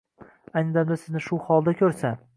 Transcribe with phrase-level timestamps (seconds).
[0.61, 2.17] Ayni dam sizni shu holda ko’rsa